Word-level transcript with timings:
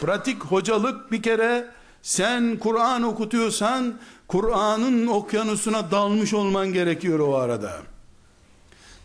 pratik 0.00 0.44
hocalık 0.44 1.12
bir 1.12 1.22
kere 1.22 1.70
sen 2.02 2.56
Kur'an 2.56 3.02
okutuyorsan 3.02 3.94
Kur'an'ın 4.28 5.06
okyanusuna 5.06 5.90
dalmış 5.90 6.34
olman 6.34 6.72
gerekiyor 6.72 7.18
o 7.18 7.36
arada. 7.36 7.72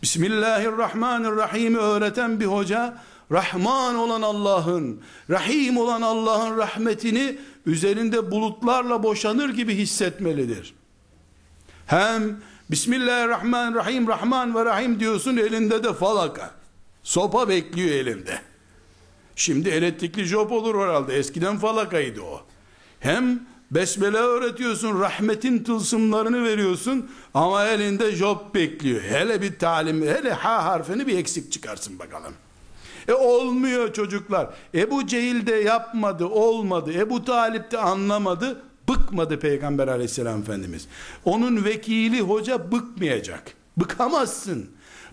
Bismillahirrahmanirrahim 0.02 1.74
öğreten 1.74 2.40
bir 2.40 2.46
hoca 2.46 2.98
Rahman 3.32 3.94
olan 3.94 4.22
Allah'ın, 4.22 5.00
Rahim 5.30 5.76
olan 5.76 6.02
Allah'ın 6.02 6.56
rahmetini 6.56 7.38
üzerinde 7.66 8.30
bulutlarla 8.30 9.02
boşanır 9.02 9.48
gibi 9.48 9.74
hissetmelidir. 9.74 10.74
Hem 11.86 12.42
Bismillahirrahmanirrahim 12.70 14.08
Rahman 14.08 14.54
ve 14.54 14.64
Rahim 14.64 15.00
diyorsun 15.00 15.36
elinde 15.36 15.84
de 15.84 15.92
falaka. 15.92 16.50
Sopa 17.02 17.48
bekliyor 17.48 17.90
elinde. 17.90 18.51
Şimdi 19.36 19.68
elektrikli 19.68 20.24
job 20.24 20.50
olur 20.50 20.82
herhalde. 20.82 21.16
Eskiden 21.16 21.58
falakaydı 21.58 22.20
o. 22.20 22.40
Hem 23.00 23.40
besmele 23.70 24.16
öğretiyorsun, 24.16 25.00
rahmetin 25.00 25.64
tılsımlarını 25.64 26.44
veriyorsun 26.44 27.10
ama 27.34 27.64
elinde 27.64 28.12
job 28.12 28.54
bekliyor. 28.54 29.02
Hele 29.02 29.42
bir 29.42 29.58
talim, 29.58 30.02
hele 30.02 30.32
ha 30.32 30.64
harfini 30.64 31.06
bir 31.06 31.18
eksik 31.18 31.52
çıkarsın 31.52 31.98
bakalım. 31.98 32.32
E 33.08 33.12
olmuyor 33.12 33.92
çocuklar. 33.92 34.54
Ebu 34.74 35.06
Cehil 35.06 35.46
de 35.46 35.54
yapmadı, 35.54 36.26
olmadı. 36.26 36.92
Ebu 36.92 37.24
Talip 37.24 37.70
de 37.70 37.78
anlamadı, 37.78 38.62
bıkmadı 38.88 39.38
Peygamber 39.38 39.88
aleyhisselam 39.88 40.40
efendimiz. 40.40 40.88
Onun 41.24 41.64
vekili 41.64 42.20
hoca 42.20 42.72
bıkmayacak. 42.72 43.54
Bıkamazsın. 43.76 44.70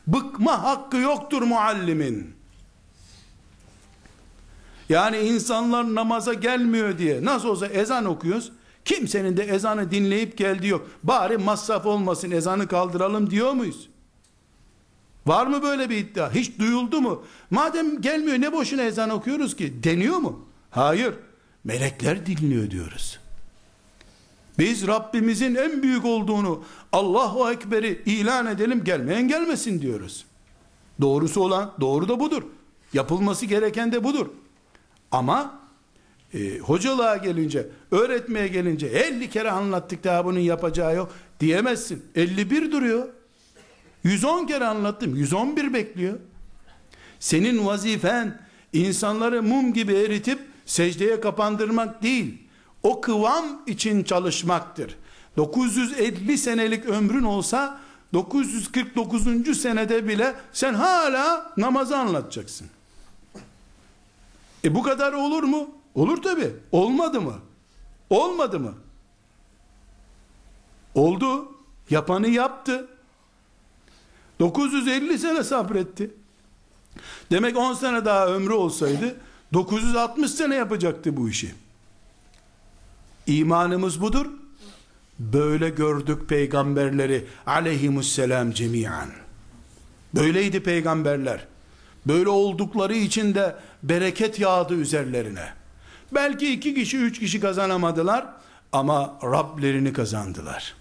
Bıkma 0.07 0.63
hakkı 0.63 0.97
yoktur 0.97 1.41
muallimin. 1.41 2.38
Yani 4.89 5.17
insanlar 5.17 5.95
namaza 5.95 6.33
gelmiyor 6.33 6.97
diye 6.97 7.25
nasıl 7.25 7.47
olsa 7.47 7.67
ezan 7.67 8.05
okuyoruz. 8.05 8.51
Kimsenin 8.85 9.37
de 9.37 9.43
ezanı 9.43 9.91
dinleyip 9.91 10.37
geldi 10.37 10.67
yok. 10.67 10.87
Bari 11.03 11.37
masraf 11.37 11.85
olmasın 11.85 12.31
ezanı 12.31 12.67
kaldıralım 12.67 13.29
diyor 13.29 13.53
muyuz? 13.53 13.89
Var 15.27 15.47
mı 15.47 15.63
böyle 15.63 15.89
bir 15.89 15.97
iddia? 15.97 16.33
Hiç 16.33 16.59
duyuldu 16.59 17.01
mu? 17.01 17.23
Madem 17.51 18.01
gelmiyor 18.01 18.41
ne 18.41 18.53
boşuna 18.53 18.81
ezan 18.81 19.09
okuyoruz 19.09 19.55
ki? 19.55 19.83
Deniyor 19.83 20.17
mu? 20.17 20.45
Hayır. 20.71 21.13
Melekler 21.63 22.25
dinliyor 22.25 22.71
diyoruz. 22.71 23.19
Biz 24.59 24.87
Rabbimizin 24.87 25.55
en 25.55 25.83
büyük 25.83 26.05
olduğunu 26.05 26.63
Allahu 26.91 27.51
Ekber'i 27.51 28.01
ilan 28.05 28.47
edelim 28.47 28.83
gelmeyen 28.83 29.27
gelmesin 29.27 29.81
diyoruz. 29.81 30.25
Doğrusu 31.01 31.41
olan 31.41 31.73
doğru 31.81 32.09
da 32.09 32.19
budur. 32.19 32.43
Yapılması 32.93 33.45
gereken 33.45 33.91
de 33.91 34.03
budur. 34.03 34.27
Ama 35.11 35.59
e, 36.33 36.59
hocalığa 36.59 37.17
gelince, 37.17 37.67
öğretmeye 37.91 38.47
gelince 38.47 38.87
50 38.87 39.29
kere 39.29 39.51
anlattık 39.51 40.03
daha 40.03 40.25
bunun 40.25 40.39
yapacağı 40.39 40.95
yok 40.95 41.11
diyemezsin. 41.39 42.05
51 42.15 42.71
duruyor. 42.71 43.07
110 44.03 44.45
kere 44.45 44.65
anlattım. 44.65 45.15
111 45.15 45.73
bekliyor. 45.73 46.19
Senin 47.19 47.65
vazifen 47.65 48.41
insanları 48.73 49.43
mum 49.43 49.73
gibi 49.73 49.93
eritip 49.93 50.39
secdeye 50.65 51.21
kapandırmak 51.21 52.03
değil. 52.03 52.37
O 52.83 53.01
kıvam 53.01 53.45
için 53.67 54.03
çalışmaktır. 54.03 54.95
950 55.37 56.37
senelik 56.37 56.85
ömrün 56.85 57.23
olsa 57.23 57.79
949. 58.13 59.61
senede 59.61 60.07
bile 60.07 60.35
sen 60.51 60.73
hala 60.73 61.53
namazı 61.57 61.97
anlatacaksın. 61.97 62.67
E 64.63 64.75
bu 64.75 64.83
kadar 64.83 65.13
olur 65.13 65.43
mu? 65.43 65.69
Olur 65.95 66.21
tabi. 66.21 66.51
Olmadı 66.71 67.21
mı? 67.21 67.35
Olmadı 68.09 68.59
mı? 68.59 68.73
Oldu. 70.95 71.51
Yapanı 71.89 72.27
yaptı. 72.27 72.87
950 74.39 75.19
sene 75.19 75.43
sabretti. 75.43 76.11
Demek 77.31 77.57
10 77.57 77.73
sene 77.73 78.05
daha 78.05 78.27
ömrü 78.27 78.53
olsaydı 78.53 79.15
960 79.53 80.31
sene 80.31 80.55
yapacaktı 80.55 81.17
bu 81.17 81.29
işi. 81.29 81.53
İmanımız 83.27 84.01
budur. 84.01 84.25
Böyle 85.19 85.69
gördük 85.69 86.29
peygamberleri 86.29 87.27
aleyhimusselam 87.45 88.51
cemiyen. 88.51 89.09
Böyleydi 90.15 90.63
peygamberler. 90.63 91.47
Böyle 92.05 92.29
oldukları 92.29 92.95
için 92.95 93.35
de 93.35 93.55
bereket 93.83 94.39
yağdı 94.39 94.73
üzerlerine. 94.73 95.53
Belki 96.11 96.53
iki 96.53 96.75
kişi, 96.75 96.97
üç 96.97 97.19
kişi 97.19 97.39
kazanamadılar 97.39 98.25
ama 98.71 99.13
Rablerini 99.23 99.93
kazandılar. 99.93 100.75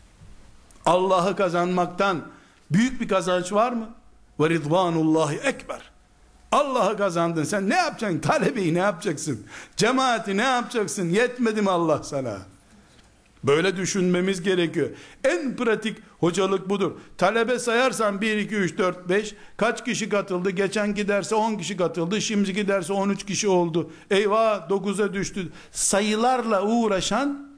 Allah'ı 0.87 1.37
kazanmaktan 1.37 2.23
büyük 2.71 3.01
bir 3.01 3.09
kazanç 3.09 3.53
var 3.53 3.73
mı? 3.73 3.89
Ve 4.41 4.51
ridvanullahi 4.51 5.37
ekber. 5.37 5.81
Allah'ı 6.53 6.97
kazandın 6.97 7.45
sen 7.45 7.71
ne 7.71 7.77
yapacaksın? 7.77 8.19
Talebeyi 8.19 8.75
ne 8.75 8.79
yapacaksın? 8.79 9.47
Cemaati 9.77 10.37
ne 10.37 10.43
yapacaksın? 10.43 11.09
Yetmedi 11.09 11.63
mi 11.63 11.71
Allah 11.71 12.03
sana? 12.03 12.39
Böyle 13.45 13.77
düşünmemiz 13.77 14.43
gerekiyor. 14.43 14.89
En 15.25 15.57
pratik 15.57 15.97
hocalık 16.21 16.69
budur. 16.69 16.93
Talebe 17.19 17.59
sayarsan 17.59 18.21
1, 18.21 18.37
2, 18.37 18.55
3, 18.55 18.79
4, 18.79 19.09
5 19.09 19.35
kaç 19.57 19.85
kişi 19.85 20.09
katıldı? 20.09 20.51
Geçen 20.51 20.95
giderse 20.95 21.35
10 21.35 21.57
kişi 21.57 21.77
katıldı. 21.77 22.21
Şimdi 22.21 22.53
giderse 22.53 22.93
13 22.93 23.27
kişi 23.27 23.49
oldu. 23.49 23.91
Eyvah 24.11 24.69
9'a 24.69 25.15
düştü. 25.15 25.49
Sayılarla 25.73 26.63
uğraşan 26.63 27.49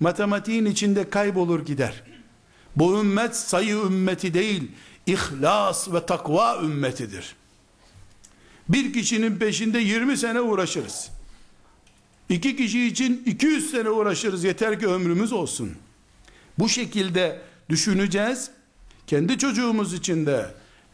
matematiğin 0.00 0.64
içinde 0.64 1.10
kaybolur 1.10 1.66
gider. 1.66 2.02
Bu 2.76 3.00
ümmet 3.00 3.36
sayı 3.36 3.76
ümmeti 3.76 4.34
değil, 4.34 4.70
ihlas 5.06 5.92
ve 5.92 6.06
takva 6.06 6.60
ümmetidir. 6.62 7.36
Bir 8.68 8.92
kişinin 8.92 9.36
peşinde 9.36 9.78
20 9.78 10.16
sene 10.16 10.40
uğraşırız. 10.40 11.10
İki 12.32 12.56
kişi 12.56 12.86
için 12.86 13.22
200 13.26 13.70
sene 13.70 13.90
uğraşırız 13.90 14.44
yeter 14.44 14.80
ki 14.80 14.86
ömrümüz 14.86 15.32
olsun. 15.32 15.72
Bu 16.58 16.68
şekilde 16.68 17.40
düşüneceğiz. 17.68 18.50
Kendi 19.06 19.38
çocuğumuz 19.38 19.94
için 19.94 20.26
de, 20.26 20.46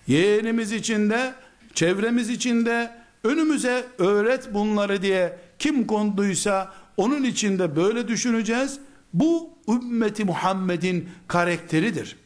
yeğenimiz 0.07 0.73
için 0.73 1.11
de, 1.11 1.35
çevremiz 1.75 2.31
için 2.31 2.67
de, 2.67 2.91
önümüze 3.25 3.87
öğret 3.99 4.55
bunları 4.55 5.03
diye 5.03 5.39
kim 5.59 5.87
konduysa 5.87 6.75
onun 6.97 7.25
için 7.25 7.59
de 7.59 7.77
böyle 7.77 8.09
düşüneceğiz. 8.09 8.79
Bu 9.15 9.51
ümmeti 9.69 10.25
Muhammed'in 10.25 11.09
karakteridir. 11.29 12.17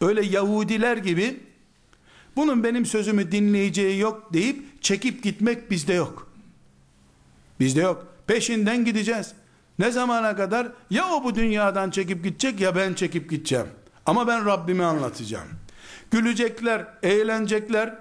Öyle 0.00 0.26
Yahudiler 0.26 0.96
gibi 0.96 1.40
bunun 2.36 2.64
benim 2.64 2.86
sözümü 2.86 3.32
dinleyeceği 3.32 3.98
yok 3.98 4.32
deyip 4.32 4.82
çekip 4.82 5.22
gitmek 5.22 5.70
bizde 5.70 5.92
yok. 5.92 6.25
Bizde 7.60 7.80
yok. 7.80 8.06
Peşinden 8.26 8.84
gideceğiz. 8.84 9.32
Ne 9.78 9.90
zamana 9.90 10.36
kadar? 10.36 10.68
Ya 10.90 11.08
o 11.08 11.24
bu 11.24 11.34
dünyadan 11.34 11.90
çekip 11.90 12.24
gidecek 12.24 12.60
ya 12.60 12.76
ben 12.76 12.94
çekip 12.94 13.30
gideceğim. 13.30 13.66
Ama 14.06 14.26
ben 14.26 14.46
Rabbimi 14.46 14.84
anlatacağım. 14.84 15.48
Gülecekler, 16.10 16.86
eğlenecekler. 17.02 17.94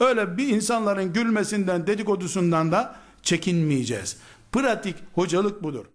Öyle 0.00 0.36
bir 0.36 0.48
insanların 0.48 1.12
gülmesinden, 1.12 1.86
dedikodusundan 1.86 2.72
da 2.72 2.96
çekinmeyeceğiz. 3.22 4.16
Pratik 4.52 4.96
hocalık 5.14 5.62
budur. 5.62 5.86